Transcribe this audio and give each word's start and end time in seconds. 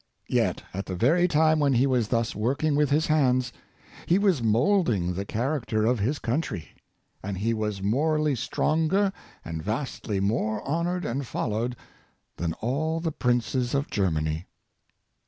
Yet, 0.29 0.63
at 0.73 0.87
the 0.87 0.95
very 0.95 1.27
time 1.27 1.59
when 1.59 1.73
he 1.73 1.85
was 1.85 2.07
thus 2.07 2.35
working 2.35 2.75
with 2.75 2.89
his 2.89 3.05
hands, 3.05 3.53
he 4.07 4.17
was 4.17 4.41
moulding 4.41 5.13
the 5.13 5.25
character 5.25 5.85
of 5.85 5.99
his 5.99 6.17
country; 6.17 6.69
and 7.21 7.37
he 7.37 7.53
was 7.53 7.83
morally 7.83 8.33
stronger, 8.33 9.13
and 9.45 9.61
vastly 9.61 10.19
more 10.19 10.67
honored 10.67 11.05
and 11.05 11.27
followed, 11.27 11.75
than 12.37 12.53
all 12.53 12.99
the 12.99 13.11
princes 13.11 13.75
of 13.75 13.91
Germany. 13.91 14.47